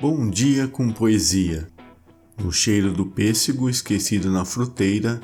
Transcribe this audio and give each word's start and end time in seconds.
Bom 0.00 0.30
dia 0.30 0.66
com 0.66 0.90
poesia. 0.90 1.68
No 2.42 2.50
cheiro 2.50 2.90
do 2.90 3.04
pêssego 3.04 3.68
esquecido 3.68 4.30
na 4.32 4.46
fruteira, 4.46 5.20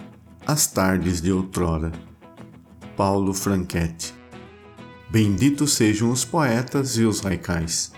as 0.46 0.66
tardes 0.66 1.22
de 1.22 1.32
outrora. 1.32 1.92
Paulo 2.94 3.32
Franchetti. 3.32 4.12
Benditos 5.10 5.72
sejam 5.72 6.10
os 6.10 6.26
poetas 6.26 6.98
e 6.98 7.04
os 7.04 7.20
raicais. 7.20 7.90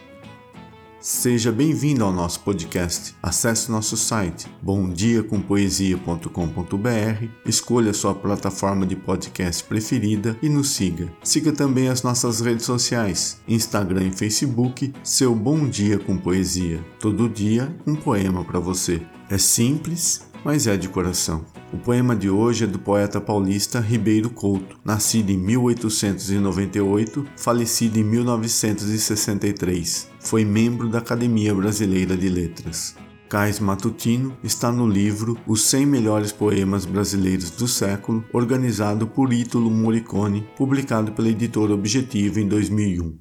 Seja 1.01 1.53
bem-vindo 1.53 2.05
ao 2.05 2.13
nosso 2.13 2.41
podcast. 2.41 3.15
Acesse 3.23 3.71
nosso 3.71 3.97
site 3.97 4.49
bomdiacompoesia.com.br, 4.61 7.29
escolha 7.47 7.93
sua 7.93 8.17
plataforma 8.17 8.85
de 8.85 8.97
podcast 8.97 9.63
preferida 9.63 10.37
e 10.43 10.49
nos 10.49 10.71
siga. 10.71 11.09
Siga 11.23 11.53
também 11.53 11.89
as 11.89 12.03
nossas 12.03 12.41
redes 12.41 12.67
sociais, 12.67 13.41
Instagram 13.47 14.09
e 14.09 14.11
Facebook, 14.11 14.93
seu 15.05 15.37
Bom 15.37 15.69
Dia 15.69 16.01
com 16.01 16.19
Poesia. 16.19 16.85
Todo 16.99 17.29
dia 17.29 17.73
um 17.87 17.95
poema 17.95 18.45
para 18.45 18.59
você. 18.59 19.01
É 19.31 19.39
simples, 19.39 20.29
mas 20.45 20.67
é 20.67 20.77
de 20.77 20.89
coração. 20.89 21.47
O 21.71 21.77
poema 21.77 22.17
de 22.17 22.31
hoje 22.31 22.65
é 22.65 22.67
do 22.67 22.79
poeta 22.79 23.21
paulista 23.21 23.79
Ribeiro 23.79 24.31
Couto, 24.31 24.81
nascido 24.83 25.29
em 25.29 25.37
1898, 25.37 27.27
falecido 27.37 27.99
em 27.99 28.05
1963. 28.05 30.09
Foi 30.19 30.47
membro 30.47 30.89
da 30.89 30.97
Academia 30.99 31.55
Brasileira 31.55 32.17
de 32.17 32.31
Letras. 32.31 32.97
Cais 33.29 33.61
Matutino 33.61 34.35
está 34.43 34.73
no 34.73 34.89
livro 34.89 35.37
Os 35.47 35.67
100 35.67 35.85
Melhores 35.85 36.33
Poemas 36.33 36.87
Brasileiros 36.87 37.51
do 37.51 37.69
Século, 37.69 38.25
organizado 38.33 39.07
por 39.07 39.31
Ítalo 39.31 39.71
Morricone, 39.71 40.49
publicado 40.57 41.13
pela 41.13 41.29
editora 41.29 41.75
Objetivo 41.75 42.41
em 42.41 42.49
2001. 42.49 43.19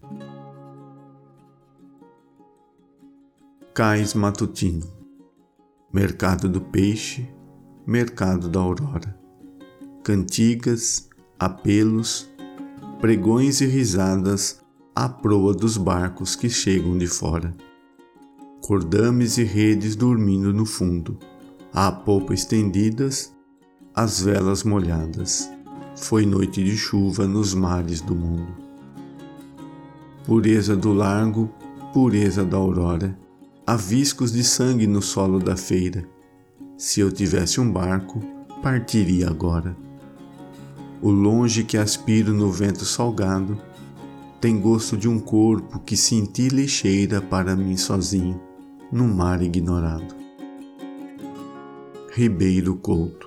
Cais 3.73 4.13
Matutino 4.13 4.87
Mercado 5.93 6.47
do 6.47 6.61
Peixe, 6.61 7.27
Mercado 7.89 8.49
da 8.49 8.59
Aurora. 8.59 9.17
Cantigas, 10.03 11.07
apelos, 11.39 12.29
pregões 12.99 13.61
e 13.61 13.65
risadas 13.65 14.59
à 14.93 15.07
proa 15.07 15.53
dos 15.53 15.77
barcos 15.77 16.35
que 16.35 16.49
chegam 16.49 16.97
de 16.97 17.07
fora. 17.07 17.55
Cordames 18.59 19.37
e 19.37 19.43
redes 19.45 19.95
dormindo 19.95 20.53
no 20.53 20.65
fundo, 20.65 21.17
à 21.71 21.89
popa 21.89 22.33
estendidas, 22.33 23.33
as 23.95 24.19
velas 24.19 24.65
molhadas. 24.65 25.49
Foi 25.95 26.25
noite 26.25 26.61
de 26.61 26.75
chuva 26.75 27.25
nos 27.25 27.53
mares 27.53 28.01
do 28.01 28.13
mundo. 28.13 28.51
Pureza 30.25 30.75
do 30.75 30.91
largo, 30.91 31.49
pureza 31.93 32.43
da 32.43 32.57
aurora, 32.57 33.17
há 33.65 33.77
viscos 33.77 34.33
de 34.33 34.43
sangue 34.43 34.85
no 34.85 35.01
solo 35.01 35.39
da 35.39 35.55
feira 35.55 36.16
se 36.77 36.99
eu 36.99 37.11
tivesse 37.11 37.59
um 37.59 37.71
barco, 37.71 38.21
partiria 38.61 39.27
agora. 39.27 39.75
O 41.01 41.09
longe 41.09 41.63
que 41.63 41.77
aspiro 41.77 42.33
no 42.33 42.51
vento 42.51 42.85
salgado 42.85 43.59
tem 44.39 44.59
gosto 44.59 44.95
de 44.95 45.09
um 45.09 45.19
corpo 45.19 45.79
que 45.79 45.97
cintila 45.97 46.61
e 46.61 46.67
cheira 46.67 47.19
para 47.19 47.55
mim 47.55 47.75
sozinho, 47.75 48.39
no 48.91 49.07
mar 49.07 49.41
ignorado. 49.41 50.15
Ribeiro 52.13 52.75
Couto 52.75 53.26